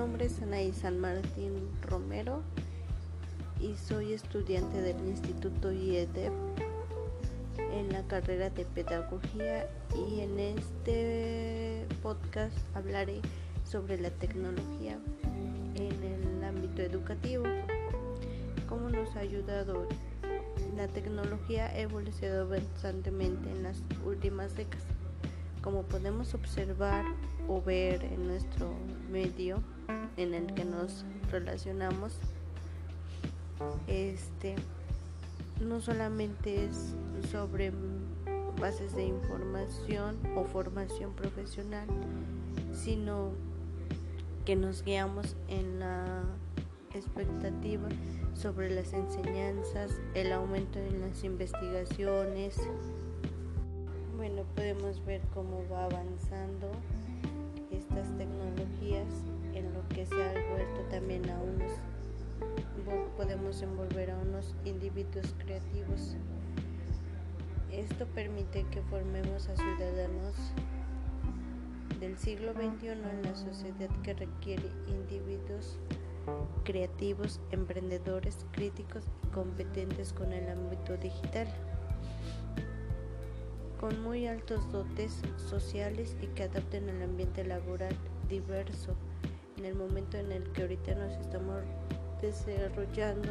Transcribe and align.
nombre 0.00 0.24
es 0.24 0.40
Anaí 0.40 0.72
San 0.72 0.98
Martín 0.98 1.68
Romero 1.82 2.40
y 3.60 3.74
soy 3.74 4.14
estudiante 4.14 4.80
del 4.80 4.98
Instituto 5.06 5.70
IEDEP 5.70 6.32
en 7.58 7.92
la 7.92 8.02
carrera 8.04 8.48
de 8.48 8.64
Pedagogía 8.64 9.68
y 9.94 10.20
en 10.20 10.40
este 10.40 11.84
podcast 12.02 12.56
hablaré 12.74 13.20
sobre 13.62 14.00
la 14.00 14.08
tecnología 14.08 14.98
en 15.74 16.02
el 16.02 16.44
ámbito 16.44 16.80
educativo, 16.80 17.44
cómo 18.70 18.88
nos 18.88 19.14
ha 19.16 19.20
ayudado 19.20 19.86
la 20.78 20.88
tecnología 20.88 21.66
ha 21.66 21.78
evolucionado 21.78 22.48
constantemente 22.48 23.50
en 23.50 23.64
las 23.64 23.82
últimas 24.06 24.56
décadas. 24.56 24.86
Como 25.60 25.82
podemos 25.82 26.32
observar 26.32 27.04
o 27.48 27.60
ver 27.60 28.02
en 28.02 28.26
nuestro 28.26 28.72
medio 29.10 29.62
en 30.16 30.34
el 30.34 30.54
que 30.54 30.64
nos 30.64 31.04
relacionamos, 31.30 32.18
este 33.86 34.56
no 35.60 35.80
solamente 35.80 36.64
es 36.64 36.94
sobre 37.30 37.72
bases 38.60 38.94
de 38.94 39.04
información 39.04 40.16
o 40.36 40.44
formación 40.44 41.12
profesional, 41.12 41.86
sino 42.72 43.32
que 44.44 44.56
nos 44.56 44.82
guiamos 44.82 45.36
en 45.48 45.80
la 45.80 46.22
expectativa 46.94 47.88
sobre 48.34 48.70
las 48.70 48.92
enseñanzas, 48.92 49.92
el 50.14 50.32
aumento 50.32 50.78
en 50.78 51.00
las 51.00 51.24
investigaciones. 51.24 52.56
Bueno, 54.16 54.42
podemos 54.54 55.04
ver 55.04 55.20
cómo 55.34 55.62
va 55.70 55.84
avanzando 55.84 56.70
estas 57.70 58.08
tecnologías 58.16 59.06
en 59.60 59.72
lo 59.74 59.86
que 59.88 60.06
se 60.06 60.14
ha 60.14 60.32
vuelto 60.50 60.80
también 60.90 61.28
a 61.30 61.38
unos, 61.38 61.72
podemos 63.16 63.62
envolver 63.62 64.10
a 64.10 64.16
unos 64.18 64.54
individuos 64.64 65.34
creativos. 65.38 66.16
Esto 67.70 68.06
permite 68.06 68.64
que 68.70 68.82
formemos 68.82 69.48
a 69.48 69.56
ciudadanos 69.56 70.34
del 72.00 72.16
siglo 72.18 72.52
XXI 72.54 72.88
en 72.88 73.22
la 73.22 73.34
sociedad 73.36 73.90
que 74.02 74.14
requiere 74.14 74.64
individuos 74.88 75.78
creativos, 76.64 77.40
emprendedores, 77.50 78.46
críticos 78.52 79.04
y 79.22 79.26
competentes 79.28 80.12
con 80.12 80.32
el 80.32 80.48
ámbito 80.48 80.96
digital, 80.96 81.48
con 83.78 84.02
muy 84.02 84.26
altos 84.26 84.70
dotes 84.72 85.22
sociales 85.36 86.16
y 86.22 86.26
que 86.28 86.44
adapten 86.44 86.88
al 86.88 87.02
ambiente 87.02 87.44
laboral 87.44 87.94
diverso 88.28 88.94
en 89.60 89.66
el 89.66 89.74
momento 89.74 90.16
en 90.16 90.32
el 90.32 90.42
que 90.52 90.62
ahorita 90.62 90.94
nos 90.94 91.12
estamos 91.20 91.62
desarrollando 92.22 93.28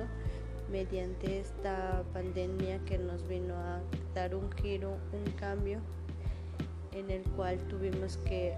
mediante 0.72 1.40
esta 1.40 2.04
pandemia 2.14 2.78
que 2.86 3.00
nos 3.00 3.28
vino 3.28 3.56
a 3.56 3.80
dar 4.14 4.36
un 4.36 4.52
giro, 4.52 4.92
un 5.12 5.32
cambio 5.40 5.80
en 6.92 7.10
el 7.10 7.24
cual 7.32 7.58
tuvimos 7.68 8.18
que 8.18 8.54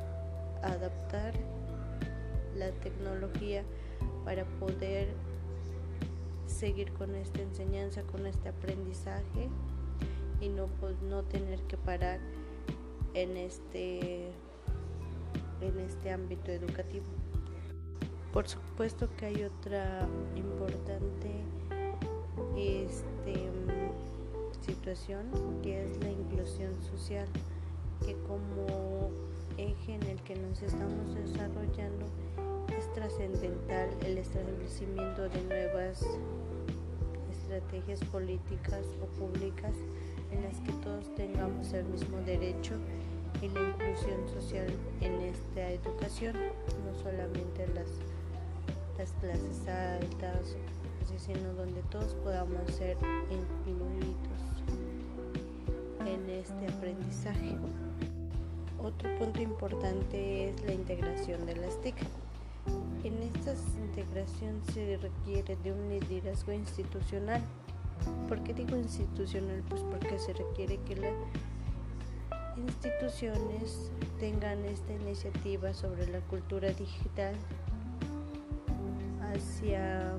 adaptar 0.62 1.34
la 2.58 2.72
tecnología 2.72 3.64
para 4.26 4.44
poder 4.60 5.08
seguir 6.48 6.92
con 6.92 7.16
esta 7.16 7.42
enseñanza, 7.42 8.04
con 8.04 8.26
este 8.26 8.50
aprendizaje 8.50 9.48
y 10.42 10.50
no, 10.50 10.66
pues, 10.82 11.02
no 11.04 11.24
tener 11.24 11.62
que 11.62 11.78
parar 11.78 12.20
en 13.14 13.38
este, 13.38 14.28
en 15.62 15.80
este 15.80 16.12
ámbito 16.12 16.52
educativo. 16.52 17.21
Por 18.34 18.48
supuesto 18.48 19.10
que 19.18 19.26
hay 19.26 19.44
otra 19.44 20.08
importante 20.36 21.44
este, 22.56 23.50
situación 24.66 25.26
que 25.62 25.84
es 25.84 25.98
la 26.02 26.12
inclusión 26.12 26.74
social, 26.82 27.28
que 28.06 28.16
como 28.28 29.10
eje 29.58 29.96
en 29.96 30.04
el 30.04 30.22
que 30.22 30.36
nos 30.36 30.62
estamos 30.62 31.14
desarrollando 31.14 32.06
es 32.78 32.92
trascendental 32.94 33.90
el 34.06 34.18
establecimiento 34.18 35.28
de 35.28 35.44
nuevas 35.44 36.02
estrategias 37.32 38.00
políticas 38.06 38.86
o 39.04 39.06
públicas 39.20 39.76
en 40.32 40.44
las 40.44 40.58
que 40.62 40.72
todos 40.84 41.14
tengamos 41.16 41.74
el 41.74 41.84
mismo 41.86 42.18
derecho 42.22 42.76
y 43.42 43.50
la 43.50 43.60
inclusión 43.60 44.28
social 44.30 44.68
en 45.02 45.20
esta 45.22 45.70
educación, 45.70 46.36
no 46.36 46.98
solamente 47.02 47.68
las, 47.74 47.88
las 49.02 49.14
clases 49.14 49.68
altas, 49.68 50.56
sino 51.18 51.54
donde 51.54 51.82
todos 51.90 52.14
podamos 52.24 52.72
ser 52.72 52.96
incluidos 53.32 54.16
en 56.06 56.30
este 56.30 56.68
aprendizaje. 56.72 57.56
Otro 58.80 59.10
punto 59.18 59.42
importante 59.42 60.50
es 60.50 60.64
la 60.66 60.74
integración 60.74 61.48
de 61.48 61.56
las 61.56 61.82
TIC. 61.82 61.96
En 63.04 63.24
esta 63.24 63.56
integración 63.80 64.62
se 64.72 64.98
requiere 64.98 65.56
de 65.64 65.72
un 65.72 65.90
liderazgo 65.90 66.52
institucional. 66.52 67.42
¿Por 68.28 68.44
qué 68.44 68.54
digo 68.54 68.78
institucional? 68.78 69.64
Pues 69.68 69.82
porque 69.82 70.20
se 70.20 70.34
requiere 70.34 70.78
que 70.86 70.98
las 70.98 71.14
instituciones 72.56 73.92
tengan 74.20 74.64
esta 74.66 74.94
iniciativa 74.94 75.74
sobre 75.74 76.06
la 76.06 76.20
cultura 76.20 76.70
digital 76.70 77.34
hacia 79.34 80.14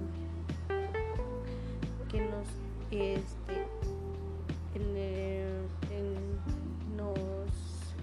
que 2.11 2.21
nos 2.21 2.47
este, 2.91 3.67
nos 6.97 7.95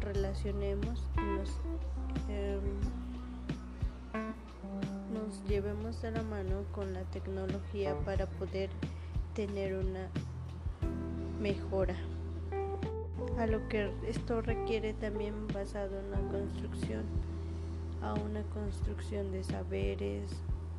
relacionemos 0.00 1.02
nos 1.16 1.50
em, 2.28 3.02
nos 5.12 5.44
llevemos 5.48 6.00
de 6.00 6.10
la 6.10 6.22
mano 6.22 6.64
con 6.72 6.92
la 6.94 7.02
tecnología 7.04 7.94
para 8.04 8.26
poder 8.26 8.70
tener 9.34 9.74
una 9.74 10.08
mejora. 11.40 11.96
A 13.38 13.46
lo 13.46 13.66
que 13.68 13.90
esto 14.06 14.40
requiere 14.40 14.94
también 14.94 15.46
basado 15.48 15.98
en 15.98 16.10
la 16.10 16.18
construcción, 16.30 17.04
a 18.02 18.14
una 18.14 18.42
construcción 18.44 19.30
de 19.32 19.44
saberes, 19.44 20.30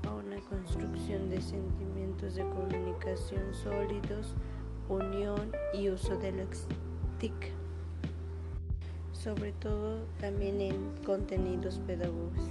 a 0.07 0.13
una 0.13 0.37
construcción 0.41 1.29
de 1.29 1.41
sentimientos 1.41 2.35
de 2.35 2.43
comunicación 2.43 3.53
sólidos, 3.53 4.35
unión 4.89 5.51
y 5.73 5.89
uso 5.89 6.17
de 6.17 6.31
la 6.33 6.43
TIC. 7.19 7.33
Sobre 9.13 9.53
todo 9.53 9.99
también 10.19 10.59
en 10.59 10.75
contenidos 11.05 11.79
pedagógicos. 11.87 12.49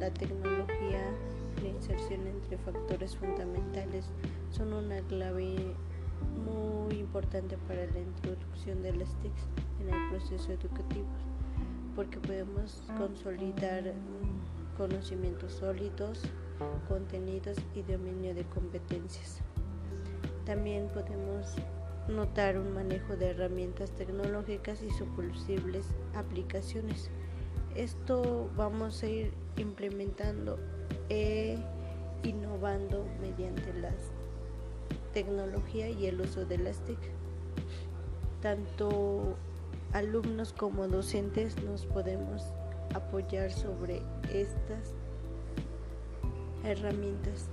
La 0.00 0.10
tecnología, 0.10 1.12
la 1.62 1.68
inserción 1.68 2.26
entre 2.26 2.58
factores 2.58 3.16
fundamentales 3.16 4.06
son 4.50 4.72
una 4.72 5.00
clave 5.02 5.74
muy 6.44 6.98
importante 6.98 7.56
para 7.68 7.86
la 7.86 8.00
introducción 8.00 8.82
de 8.82 8.92
las 8.96 9.14
TICs 9.20 9.46
en 9.80 9.94
el 9.94 10.10
proceso 10.10 10.52
educativo, 10.52 11.06
porque 11.94 12.18
podemos 12.18 12.82
consolidar 12.96 13.92
conocimientos 14.76 15.52
sólidos, 15.52 16.22
contenidos 16.88 17.56
y 17.74 17.82
dominio 17.82 18.34
de 18.34 18.44
competencias. 18.44 19.40
También 20.46 20.88
podemos 20.88 21.54
notar 22.08 22.58
un 22.58 22.72
manejo 22.74 23.16
de 23.16 23.30
herramientas 23.30 23.90
tecnológicas 23.92 24.82
y 24.82 24.90
sus 24.90 25.08
posibles 25.08 25.86
aplicaciones. 26.14 27.10
Esto 27.74 28.50
vamos 28.56 29.02
a 29.02 29.06
ir 29.06 29.32
implementando 29.56 30.58
e 31.08 31.58
innovando 32.24 33.06
mediante 33.20 33.72
la 33.74 33.92
tecnología 35.12 35.88
y 35.88 36.06
el 36.06 36.20
uso 36.20 36.44
de 36.44 36.58
las 36.58 36.78
TIC. 36.84 36.98
Tanto 38.42 39.36
alumnos 39.92 40.52
como 40.52 40.86
docentes 40.86 41.60
nos 41.62 41.86
podemos 41.86 42.52
apoyar 42.94 43.50
sobre 43.50 44.02
estas 44.32 44.94
herramientas 46.64 47.48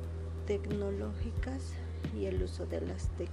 tecnológicas 0.45 1.73
y 2.15 2.25
el 2.25 2.43
uso 2.43 2.65
de 2.65 2.81
las 2.81 3.09
TIC. 3.17 3.31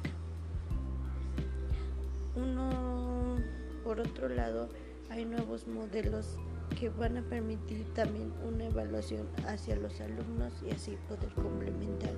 Uno, 2.37 3.37
por 3.85 4.01
otro 4.01 4.29
lado, 4.29 4.69
hay 5.11 5.25
nuevos 5.25 5.67
modelos 5.69 6.39
que 6.79 6.89
van 6.89 7.19
a 7.19 7.23
permitir 7.23 7.85
también 7.95 8.33
una 8.45 8.67
evaluación 8.67 9.29
hacia 9.47 9.77
los 9.77 10.01
alumnos 10.01 10.53
y 10.67 10.73
así 10.73 10.97
poder 11.09 11.33
complementar 11.35 12.15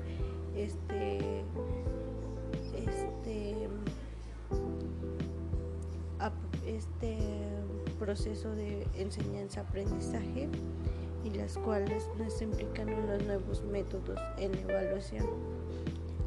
este 0.54 1.44
proceso 8.06 8.54
de 8.54 8.86
enseñanza 8.94 9.62
aprendizaje 9.62 10.48
y 11.24 11.30
las 11.30 11.58
cuales 11.58 12.08
nos 12.16 12.40
implican 12.40 12.88
unos 12.88 13.20
nuevos 13.24 13.64
métodos 13.64 14.16
en 14.38 14.54
evaluación, 14.54 15.26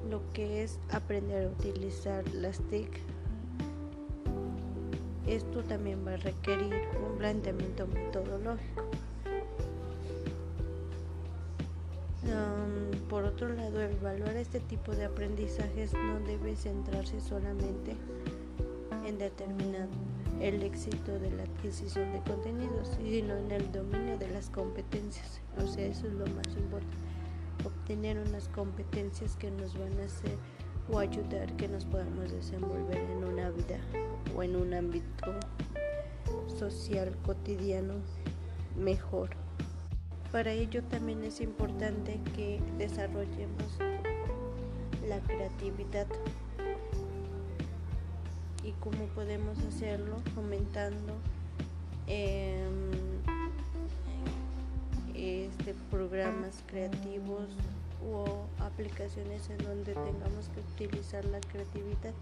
lo 0.09 0.21
que 0.33 0.61
es 0.61 0.77
aprender 0.91 1.45
a 1.45 1.47
utilizar 1.47 2.27
las 2.33 2.59
TIC. 2.69 2.89
Esto 5.25 5.63
también 5.63 6.05
va 6.05 6.15
a 6.15 6.17
requerir 6.17 6.75
un 7.01 7.17
planteamiento 7.17 7.87
metodológico. 7.87 8.83
por 13.07 13.23
otro 13.23 13.49
lado, 13.49 13.81
evaluar 13.81 14.35
este 14.35 14.59
tipo 14.59 14.91
de 14.91 15.05
aprendizajes 15.05 15.93
no 15.93 16.19
debe 16.19 16.55
centrarse 16.55 17.21
solamente 17.21 17.95
en 19.05 19.17
determinar 19.17 19.87
el 20.39 20.63
éxito 20.63 21.19
de 21.19 21.31
la 21.31 21.44
adquisición 21.44 22.12
de 22.13 22.21
contenidos, 22.21 22.89
sino 22.97 23.36
en 23.36 23.51
el 23.51 23.71
dominio 23.71 24.18
de 24.18 24.30
las 24.30 24.50
competencias. 24.50 25.41
O 25.57 25.68
sea, 25.68 25.86
eso 25.86 26.07
es 26.07 26.13
lo 26.13 26.25
más 26.27 26.47
importante. 26.56 26.97
Obtener 27.65 28.18
unas 28.19 28.47
competencias 28.50 29.36
que 29.36 29.51
nos 29.51 29.77
van 29.77 30.00
a 30.00 30.06
hacer 30.06 30.38
o 30.91 30.97
ayudar 31.00 31.56
que 31.57 31.68
nos 31.68 31.86
podamos 31.86 32.31
desenvolver 32.31 32.97
en 32.97 33.24
una 33.24 33.50
vida 33.50 33.80
o 34.36 34.44
en 34.44 34.56
un 34.56 34.74
ámbito 34.74 35.33
social 36.47 37.15
cotidiano 37.25 37.95
mejor. 38.77 39.30
Para 40.31 40.51
ello 40.51 40.83
también 40.83 41.24
es 41.24 41.42
importante 41.42 42.19
que 42.35 42.62
desarrollemos 42.77 43.77
la 45.07 45.19
creatividad. 45.21 46.07
¿Y 48.63 48.71
cómo 48.79 49.06
podemos 49.15 49.57
hacerlo? 49.59 50.17
Fomentando 50.35 51.13
em, 52.07 52.91
este, 55.15 55.73
programas 55.89 56.63
creativos 56.67 57.47
o 58.06 58.45
aplicaciones 58.63 59.50
en 59.50 59.57
donde 59.59 59.94
tengamos 59.94 60.50
que 60.50 60.85
utilizar 60.85 61.25
la 61.25 61.39
creatividad. 61.39 62.13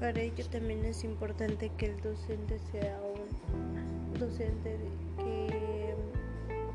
Para 0.00 0.20
ello 0.20 0.46
también 0.46 0.84
es 0.84 1.02
importante 1.02 1.70
que 1.76 1.86
el 1.86 2.00
docente 2.00 2.60
sea 2.70 3.00
un 3.02 4.18
docente 4.18 4.78
que 5.18 5.94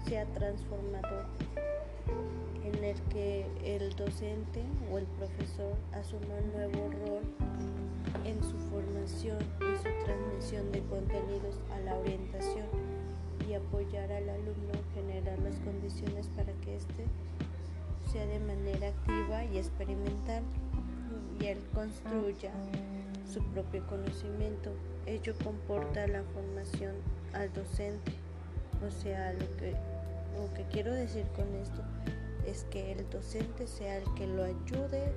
sea 0.10 0.26
transformador, 0.34 1.26
el 2.84 3.02
que 3.04 3.46
el 3.64 3.96
docente 3.96 4.62
o 4.92 4.98
el 4.98 5.06
profesor 5.06 5.76
asuma 5.94 6.36
un 6.44 6.52
nuevo 6.54 6.92
rol 7.06 7.24
en 8.26 8.42
su 8.44 8.58
formación 8.70 9.40
y 9.62 9.78
su 9.78 10.06
transmisión 10.06 10.72
de 10.72 10.82
contenidos 10.84 11.62
a 11.74 11.80
la 11.80 11.96
orientación 11.96 12.68
y 13.48 13.54
apoyar 13.54 14.12
al 14.12 14.30
alumno, 14.30 14.74
generar 14.94 15.40
las 15.40 15.60
condiciones 15.60 16.28
para 16.36 16.52
que 16.62 16.76
éste 16.76 17.06
sea 18.12 18.26
de 18.26 18.40
manera 18.40 18.90
activa 18.90 19.46
y 19.46 19.58
experimental 19.58 20.44
y 21.40 21.46
él 21.46 21.60
construya 21.74 22.52
su 23.32 23.42
propio 23.54 23.86
conocimiento. 23.88 24.72
Ello 25.06 25.34
comporta 25.44 26.06
la 26.08 26.24
formación 26.24 26.96
al 27.34 27.52
docente. 27.54 28.12
O 28.86 28.92
sea, 28.92 29.34
lo 29.34 29.58
que, 29.58 29.72
lo 30.36 30.54
que 30.54 30.64
quiero 30.72 30.94
decir 30.94 31.26
con 31.36 31.48
esto 31.56 31.82
es 32.46 32.66
que 32.66 32.92
el 32.92 33.10
docente 33.10 33.68
sea 33.68 33.98
el 33.98 34.14
que 34.16 34.28
lo 34.28 34.44
ayude 34.44 35.14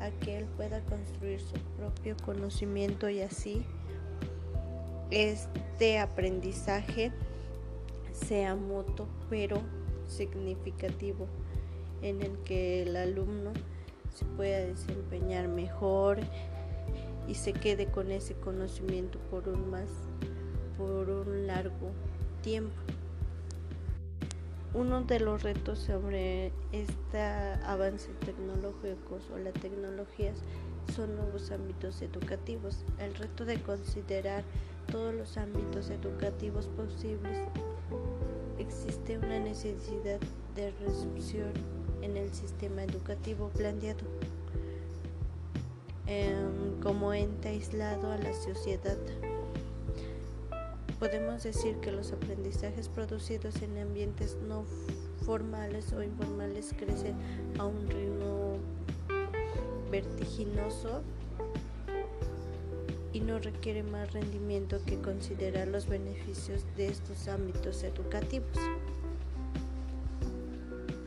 a 0.00 0.10
que 0.20 0.38
él 0.38 0.46
pueda 0.56 0.80
construir 0.82 1.40
su 1.40 1.58
propio 1.76 2.16
conocimiento 2.24 3.08
y 3.08 3.20
así 3.20 3.64
este 5.10 5.98
aprendizaje 5.98 7.12
sea 8.12 8.54
mutuo 8.54 9.06
pero 9.30 9.60
significativo 10.06 11.26
en 12.02 12.22
el 12.22 12.38
que 12.44 12.82
el 12.82 12.96
alumno 12.96 13.52
se 14.14 14.24
pueda 14.24 14.58
desempeñar 14.58 15.48
mejor 15.48 16.18
y 17.26 17.34
se 17.34 17.52
quede 17.52 17.86
con 17.86 18.10
ese 18.10 18.34
conocimiento 18.34 19.18
por 19.30 19.48
un 19.48 19.70
más 19.70 19.88
por 20.76 21.10
un 21.10 21.46
largo 21.46 21.90
tiempo. 22.42 22.76
Uno 24.74 25.02
de 25.02 25.20
los 25.20 25.42
retos 25.42 25.78
sobre 25.78 26.52
este 26.72 27.20
avance 27.20 28.08
tecnológico 28.24 29.18
o 29.34 29.38
las 29.38 29.54
tecnologías 29.54 30.38
son 30.94 31.16
nuevos 31.16 31.50
ámbitos 31.50 32.02
educativos. 32.02 32.84
El 32.98 33.14
reto 33.14 33.44
de 33.44 33.60
considerar 33.62 34.44
todos 34.90 35.14
los 35.14 35.36
ámbitos 35.36 35.90
educativos 35.90 36.66
posibles 36.68 37.38
existe 38.58 39.18
una 39.18 39.38
necesidad 39.38 40.20
de 40.54 40.70
reducción 40.72 41.52
en 42.02 42.16
el 42.16 42.32
sistema 42.32 42.84
educativo 42.84 43.50
planteado 43.50 44.04
Em, 46.10 46.80
como 46.82 47.12
ente 47.12 47.50
aislado 47.50 48.10
a 48.10 48.16
la 48.16 48.32
sociedad. 48.32 48.96
Podemos 50.98 51.44
decir 51.44 51.76
que 51.76 51.92
los 51.92 52.10
aprendizajes 52.12 52.88
producidos 52.88 53.62
en 53.62 53.78
ambientes 53.78 54.36
no 54.48 54.64
formales 55.24 55.92
o 55.92 56.02
informales 56.02 56.74
crecen 56.76 57.14
a 57.56 57.66
un 57.66 57.88
ritmo 57.88 58.56
vertiginoso 59.92 61.02
y 63.12 63.20
no 63.20 63.38
requiere 63.38 63.84
más 63.84 64.12
rendimiento 64.12 64.80
que 64.84 64.98
considerar 65.00 65.68
los 65.68 65.86
beneficios 65.86 66.64
de 66.76 66.88
estos 66.88 67.28
ámbitos 67.28 67.84
educativos. 67.84 68.58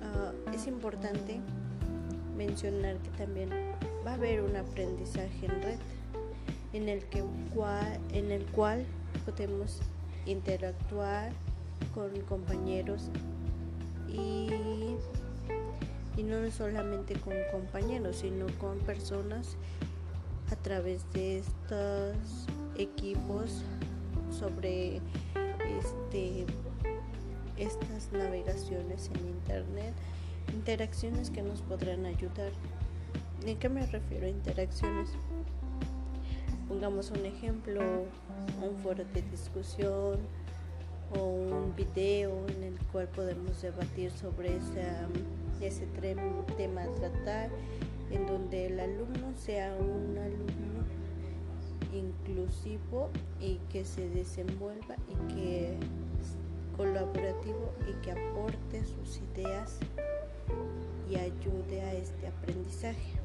Ah, 0.02 0.32
es 0.54 0.68
importante 0.68 1.42
mencionar 2.38 2.98
que 3.00 3.10
también 3.18 3.50
va 4.06 4.12
a 4.12 4.14
haber 4.14 4.42
un 4.42 4.56
aprendizaje 4.56 5.48
en 5.48 5.62
red 5.62 5.80
en 6.74 6.88
el, 6.88 7.04
que, 7.06 7.24
en 8.14 8.32
el 8.32 8.46
cual 8.46 8.86
podemos 9.26 9.80
interactuar 10.26 11.32
con 11.94 12.10
compañeros 12.22 13.10
y, 14.08 14.50
y 16.18 16.24
no 16.24 16.50
solamente 16.52 17.16
con 17.16 17.34
compañeros, 17.52 18.18
sino 18.18 18.48
con 18.60 18.80
personas 18.80 19.56
a 20.52 20.56
través 20.56 21.10
de 21.14 21.40
estos 21.40 22.48
equipos 22.78 23.64
sobre 24.30 24.98
este, 25.80 26.46
estas 27.58 28.12
navegaciones 28.12 29.10
en 29.16 29.28
internet, 29.28 29.94
interacciones 30.54 31.30
que 31.30 31.42
nos 31.42 31.62
podrán 31.62 32.06
ayudar 32.06 32.52
¿En 33.46 33.58
qué 33.58 33.70
me 33.70 33.86
refiero 33.88 34.28
a 34.28 34.30
interacciones? 34.30 35.10
Pongamos 36.72 37.12
un 37.12 37.26
ejemplo, 37.26 37.82
un 38.64 38.78
foro 38.78 39.04
de 39.04 39.22
discusión 39.24 40.20
o 41.14 41.26
un 41.26 41.76
video 41.76 42.48
en 42.48 42.64
el 42.64 42.80
cual 42.94 43.10
podemos 43.10 43.62
debatir 43.62 44.10
sobre 44.10 44.56
ese 45.60 45.86
tema 46.56 46.84
a 46.84 46.88
tratar, 46.94 47.50
en 48.10 48.26
donde 48.26 48.68
el 48.68 48.80
alumno 48.80 49.34
sea 49.36 49.76
un 49.76 50.18
alumno 50.18 50.86
inclusivo 51.94 53.10
y 53.42 53.58
que 53.70 53.84
se 53.84 54.08
desenvuelva 54.08 54.96
y 55.10 55.34
que 55.34 55.78
colaborativo 56.78 57.74
y 57.90 58.02
que 58.02 58.14
aporte 58.14 58.86
sus 58.86 59.20
ideas 59.36 59.78
y 61.10 61.18
ayude 61.18 61.82
a 61.82 61.94
este 61.96 62.28
aprendizaje. 62.28 63.20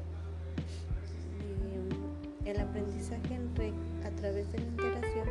El 2.47 2.61
aprendizaje 2.61 3.33
en 3.33 3.53
red 3.57 3.73
a 4.05 4.09
través 4.11 4.49
de 4.53 4.59
la 4.59 4.67
interacción 4.67 5.27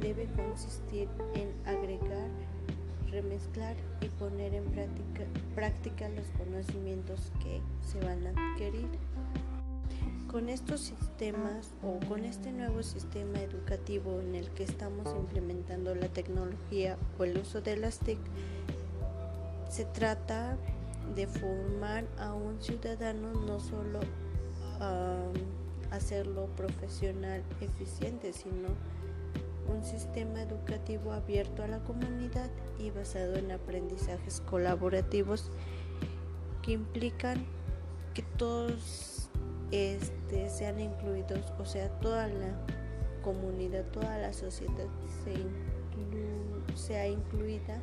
debe 0.00 0.26
consistir 0.34 1.08
en 1.34 1.52
agregar, 1.64 2.28
remezclar 3.12 3.76
y 4.00 4.08
poner 4.08 4.54
en 4.54 4.64
práctica, 5.54 6.08
los 6.08 6.26
conocimientos 6.36 7.30
que 7.40 7.60
se 7.86 8.04
van 8.04 8.26
a 8.26 8.30
adquirir. 8.30 8.88
Con 10.28 10.48
estos 10.48 10.80
sistemas 10.80 11.74
o 11.84 12.04
con 12.08 12.24
este 12.24 12.50
nuevo 12.50 12.82
sistema 12.82 13.38
educativo 13.38 14.18
en 14.18 14.34
el 14.34 14.50
que 14.50 14.64
estamos 14.64 15.14
implementando 15.14 15.94
la 15.94 16.08
tecnología 16.08 16.98
o 17.20 17.24
el 17.24 17.38
uso 17.38 17.60
de 17.60 17.76
las 17.76 18.00
TIC, 18.00 18.18
se 19.70 19.84
trata 19.84 20.56
de 21.14 21.28
formar 21.28 22.04
a 22.18 22.34
un 22.34 22.60
ciudadano 22.60 23.32
no 23.46 23.60
solo 23.60 24.00
hacerlo 25.90 26.46
profesional, 26.56 27.42
eficiente, 27.60 28.32
sino 28.32 28.68
un 29.68 29.84
sistema 29.84 30.42
educativo 30.42 31.12
abierto 31.12 31.62
a 31.62 31.68
la 31.68 31.78
comunidad 31.80 32.50
y 32.78 32.90
basado 32.90 33.36
en 33.36 33.52
aprendizajes 33.52 34.40
colaborativos 34.40 35.50
que 36.62 36.72
implican 36.72 37.44
que 38.14 38.22
todos 38.36 39.28
este, 39.70 40.48
sean 40.48 40.80
incluidos, 40.80 41.52
o 41.58 41.64
sea, 41.64 41.88
toda 42.00 42.28
la 42.28 42.52
comunidad, 43.22 43.84
toda 43.92 44.18
la 44.18 44.32
sociedad 44.32 44.88
se 45.24 45.34
sea 46.74 47.08
incluida 47.08 47.80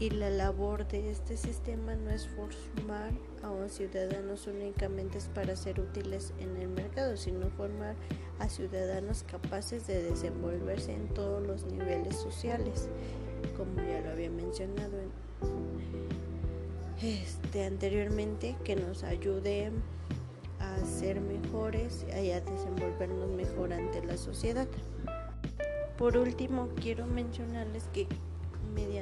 y 0.00 0.08
la 0.08 0.30
labor 0.30 0.88
de 0.88 1.10
este 1.10 1.36
sistema 1.36 1.94
no 1.94 2.10
es 2.10 2.26
formar 2.26 3.12
a 3.42 3.50
un 3.50 3.68
ciudadanos 3.68 4.46
únicamente 4.46 5.18
para 5.34 5.54
ser 5.54 5.78
útiles 5.78 6.32
en 6.40 6.56
el 6.56 6.68
mercado, 6.68 7.18
sino 7.18 7.50
formar 7.50 7.94
a 8.38 8.48
ciudadanos 8.48 9.24
capaces 9.24 9.86
de 9.86 10.02
desenvolverse 10.02 10.94
en 10.94 11.06
todos 11.08 11.46
los 11.46 11.66
niveles 11.66 12.16
sociales, 12.16 12.88
como 13.58 13.76
ya 13.76 14.00
lo 14.00 14.12
había 14.12 14.30
mencionado 14.30 14.96
este, 17.02 17.66
anteriormente, 17.66 18.56
que 18.64 18.76
nos 18.76 19.04
ayude 19.04 19.70
a 20.60 20.78
ser 20.86 21.20
mejores 21.20 22.06
y 22.10 22.30
a 22.30 22.40
desenvolvernos 22.40 23.28
mejor 23.28 23.74
ante 23.74 24.02
la 24.02 24.16
sociedad. 24.16 24.68
Por 25.98 26.16
último, 26.16 26.68
quiero 26.80 27.06
mencionarles 27.06 27.84
que 27.92 28.06
mediante 28.74 28.99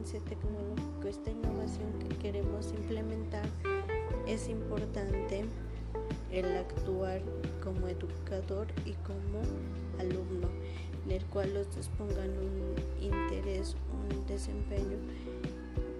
avance 0.00 0.20
tecnológico, 0.20 1.08
esta 1.08 1.30
innovación 1.30 1.92
que 1.98 2.08
queremos 2.16 2.72
implementar, 2.72 3.44
es 4.26 4.48
importante 4.48 5.44
el 6.32 6.56
actuar 6.56 7.20
como 7.62 7.86
educador 7.86 8.66
y 8.86 8.92
como 9.04 9.40
alumno, 9.98 10.48
en 11.04 11.10
el 11.12 11.24
cual 11.26 11.52
los 11.52 11.74
dos 11.76 11.90
pongan 11.98 12.30
un 12.30 13.04
interés, 13.04 13.76
un 13.92 14.26
desempeño 14.26 14.96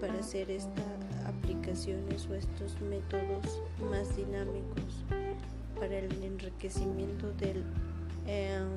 para 0.01 0.15
hacer 0.15 0.51
estas 0.51 0.87
aplicaciones 1.27 2.27
o 2.29 2.35
estos 2.35 2.81
métodos 2.81 3.61
más 3.91 4.17
dinámicos 4.17 5.05
para 5.79 5.99
el 5.99 6.25
enriquecimiento 6.25 7.33
del, 7.35 7.65
em, 8.27 8.75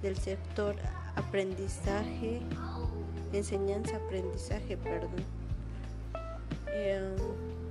del 0.00 0.16
sector 0.16 0.76
aprendizaje, 1.16 2.40
enseñanza-aprendizaje, 3.38 4.76
perdón. 4.76 5.10
Eh, 6.72 7.16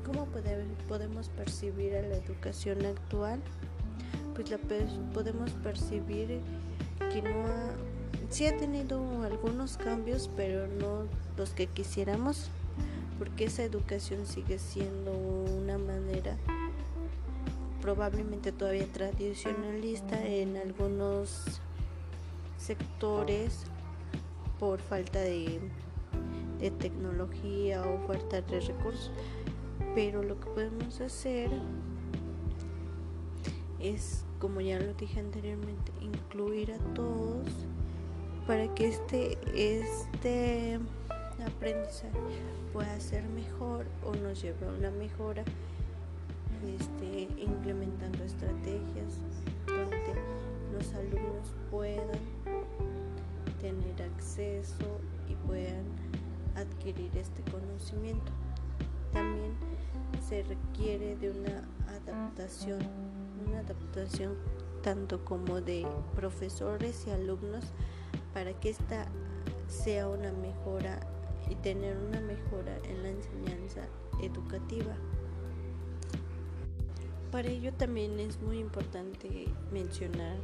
¿Cómo 0.06 0.28
podemos 0.88 1.30
percibir 1.30 1.96
a 1.96 2.02
la 2.02 2.18
educación 2.18 2.86
actual? 2.86 3.40
Pues 4.36 4.50
la 4.50 4.58
podemos 5.14 5.52
percibir 5.64 6.40
que 7.12 7.22
no 7.22 7.46
ha, 7.46 7.72
sí 8.30 8.46
ha 8.48 8.58
tenido 8.58 9.24
algunos 9.24 9.78
cambios, 9.78 10.30
pero 10.36 10.68
no 10.68 11.06
los 11.38 11.52
que 11.52 11.68
quisiéramos, 11.68 12.50
porque 13.18 13.46
esa 13.46 13.64
educación 13.64 14.26
sigue 14.26 14.60
siendo 14.60 15.14
una 15.14 15.78
manera 15.78 16.36
probablemente 17.82 18.54
todavía 18.54 18.88
tradicionalista 18.88 20.26
en 20.26 20.56
algunos 20.56 21.44
sectores 22.58 23.66
por 24.64 24.80
falta 24.80 25.20
de, 25.20 25.60
tecnología 26.80 27.84
o 27.84 28.08
falta 28.08 28.40
de 28.40 28.62
recursos. 28.62 29.12
Pero 29.94 30.24
lo 30.24 30.40
que 30.40 30.46
podemos 30.46 31.02
hacer 31.02 31.52
es, 33.82 34.24
como 34.40 34.62
ya 34.62 34.80
lo 34.80 34.94
dije 34.94 35.20
anteriormente, 35.20 35.92
incluir 36.00 36.72
a 36.72 36.78
todos 36.94 37.50
para 38.48 38.74
que 38.74 38.88
este, 38.88 39.38
este 39.54 40.80
aprendizaje 41.46 42.18
pueda 42.72 42.98
ser 43.02 43.26
mejor 43.28 43.86
o 44.06 44.16
nos 44.16 44.42
lleve 44.42 44.66
a 44.66 44.70
una 44.70 44.92
mejora 44.92 45.44
este, 46.80 47.28
implementando 47.38 48.24
estrategias 48.24 49.20
este 57.16 57.42
conocimiento. 57.52 58.32
También 59.12 59.54
se 60.28 60.44
requiere 60.44 61.16
de 61.16 61.32
una 61.32 61.64
adaptación, 61.88 62.80
una 63.48 63.60
adaptación 63.60 64.36
tanto 64.82 65.24
como 65.24 65.62
de 65.62 65.88
profesores 66.16 67.06
y 67.08 67.12
alumnos 67.12 67.66
para 68.34 68.54
que 68.60 68.70
esta 68.70 69.08
sea 69.68 70.08
una 70.08 70.32
mejora 70.32 71.00
y 71.50 71.56
tener 71.56 71.98
una 71.98 72.22
mejora 72.22 72.78
en 72.84 73.04
la 73.04 73.10
enseñanza 73.10 73.82
educativa. 74.22 74.96
Para 77.32 77.48
ello 77.48 77.74
también 77.74 78.20
es 78.20 78.40
muy 78.42 78.60
importante 78.60 79.48
mencionar 79.72 80.38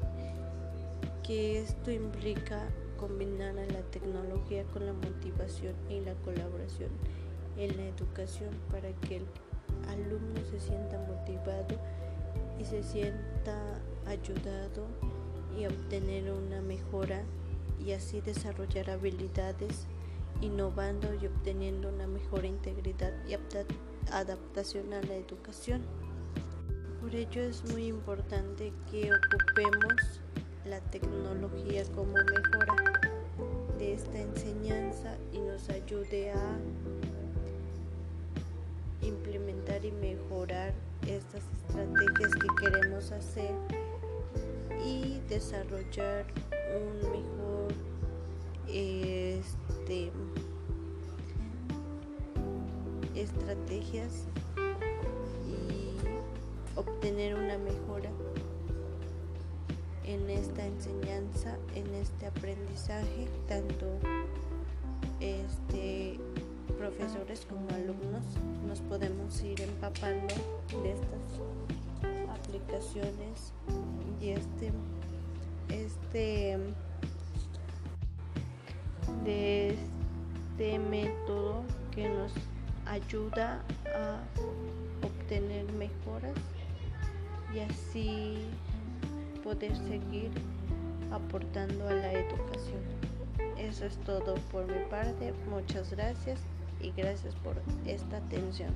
que 1.23 1.61
esto 1.61 1.91
implica 1.91 2.67
combinar 2.99 3.57
a 3.57 3.65
la 3.65 3.81
tecnología 3.91 4.63
con 4.65 4.85
la 4.85 4.93
motivación 4.93 5.73
y 5.89 6.01
la 6.01 6.13
colaboración 6.15 6.89
en 7.57 7.75
la 7.77 7.87
educación 7.87 8.49
para 8.71 8.91
que 9.01 9.17
el 9.17 9.25
alumno 9.89 10.39
se 10.49 10.59
sienta 10.59 10.97
motivado 11.07 11.79
y 12.59 12.65
se 12.65 12.83
sienta 12.83 13.79
ayudado 14.05 14.87
y 15.57 15.65
obtener 15.65 16.31
una 16.31 16.61
mejora 16.61 17.23
y 17.83 17.91
así 17.91 18.21
desarrollar 18.21 18.89
habilidades 18.89 19.87
innovando 20.41 21.13
y 21.21 21.27
obteniendo 21.27 21.89
una 21.89 22.07
mejor 22.07 22.45
integridad 22.45 23.13
y 23.27 23.35
adaptación 24.11 24.93
a 24.93 25.01
la 25.01 25.15
educación. 25.15 25.81
Por 27.01 27.15
ello 27.15 27.41
es 27.41 27.63
muy 27.71 27.87
importante 27.87 28.73
que 28.91 29.09
ocupemos 29.11 30.21
la 30.65 30.79
tecnología 30.81 31.83
como 31.95 32.13
mejora 32.13 32.88
de 33.79 33.93
esta 33.93 34.19
enseñanza 34.19 35.15
y 35.31 35.39
nos 35.39 35.69
ayude 35.69 36.31
a 36.31 36.59
implementar 39.01 39.85
y 39.85 39.91
mejorar 39.93 40.73
estas 41.07 41.43
estrategias 41.67 42.33
que 42.35 42.47
queremos 42.65 43.11
hacer 43.13 43.51
y 44.85 45.21
desarrollar 45.29 46.25
un 46.75 47.09
mejor 47.09 47.73
este 48.67 50.11
estrategias 53.15 54.25
y 55.47 56.77
obtener 56.77 57.35
una 57.35 57.57
mejora 57.57 58.11
en 60.09 60.27
esta 60.27 60.65
enseñanza, 60.65 61.55
en 61.75 61.93
este 61.93 62.25
aprendizaje, 62.25 63.27
tanto 63.47 63.85
este 65.19 66.19
profesores 66.79 67.45
como 67.47 67.69
alumnos 67.69 68.23
nos 68.67 68.79
podemos 68.81 69.39
ir 69.43 69.61
empapando 69.61 70.33
de 70.81 70.93
estas 70.93 71.41
aplicaciones 72.39 73.53
y 74.19 74.29
este 74.29 74.71
este 75.69 76.57
de 79.25 79.69
este 79.69 80.79
método 80.79 81.61
que 81.91 82.09
nos 82.09 82.31
ayuda 82.87 83.61
a 83.93 84.23
obtener 85.05 85.71
mejoras 85.73 86.33
y 87.53 87.59
así 87.59 88.47
poder 89.43 89.75
seguir 89.75 90.31
aportando 91.11 91.87
a 91.87 91.93
la 91.93 92.13
educación. 92.13 92.81
Eso 93.57 93.85
es 93.85 93.97
todo 93.99 94.35
por 94.51 94.65
mi 94.67 94.85
parte. 94.89 95.33
Muchas 95.49 95.91
gracias 95.91 96.39
y 96.81 96.91
gracias 96.91 97.35
por 97.35 97.55
esta 97.85 98.17
atención. 98.17 98.73